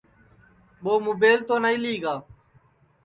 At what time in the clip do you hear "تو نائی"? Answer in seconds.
1.47-1.77